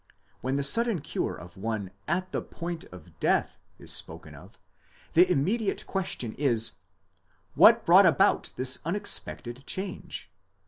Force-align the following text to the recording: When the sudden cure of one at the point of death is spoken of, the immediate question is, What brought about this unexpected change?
When 0.41 0.55
the 0.55 0.63
sudden 0.63 1.01
cure 1.01 1.35
of 1.35 1.57
one 1.57 1.91
at 2.07 2.31
the 2.31 2.41
point 2.41 2.85
of 2.85 3.19
death 3.19 3.59
is 3.77 3.93
spoken 3.93 4.33
of, 4.33 4.59
the 5.13 5.31
immediate 5.31 5.85
question 5.85 6.33
is, 6.39 6.71
What 7.53 7.85
brought 7.85 8.07
about 8.07 8.51
this 8.55 8.79
unexpected 8.83 9.63
change? 9.67 10.31